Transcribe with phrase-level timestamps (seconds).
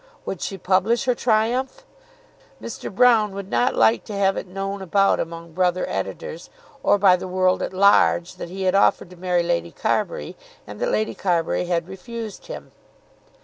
[0.25, 1.85] Would she publish her triumph?
[2.59, 2.89] Mr.
[2.91, 6.49] Broune would not like to have it known about among brother editors,
[6.81, 10.35] or by the world at large, that he had offered to marry Lady Carbury
[10.65, 12.71] and that Lady Carbury had refused him.